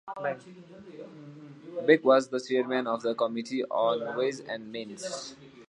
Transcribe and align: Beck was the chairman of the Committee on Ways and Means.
Beck 1.85 2.03
was 2.03 2.27
the 2.29 2.39
chairman 2.39 2.87
of 2.87 3.03
the 3.03 3.13
Committee 3.13 3.63
on 3.65 4.17
Ways 4.17 4.39
and 4.39 4.71
Means. 4.71 5.35